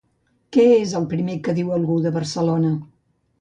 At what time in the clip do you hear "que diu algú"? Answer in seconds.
1.49-1.99